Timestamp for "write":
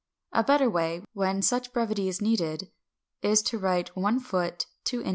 3.59-3.93